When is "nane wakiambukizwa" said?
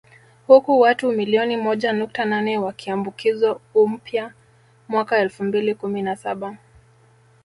2.25-3.59